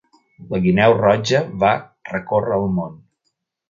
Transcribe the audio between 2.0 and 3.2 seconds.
recórrer el món.